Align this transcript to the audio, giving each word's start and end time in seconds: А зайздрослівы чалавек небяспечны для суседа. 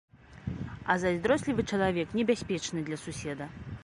А 0.93 0.95
зайздрослівы 1.03 1.65
чалавек 1.75 2.15
небяспечны 2.21 2.79
для 2.89 2.97
суседа. 3.05 3.49